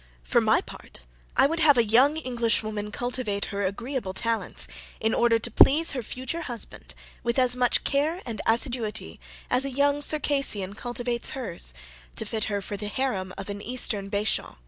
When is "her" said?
3.53-3.63, 5.91-6.01, 12.45-12.63